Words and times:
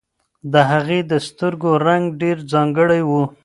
د 0.51 0.53
هغې 0.71 0.99
د 1.11 1.13
سترګو 1.27 1.71
رنګ 1.87 2.03
ډېر 2.21 2.37
ځانګړی 2.51 3.01
و. 3.09 3.11